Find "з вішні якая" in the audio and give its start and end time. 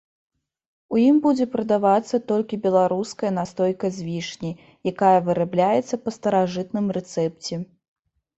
3.99-5.13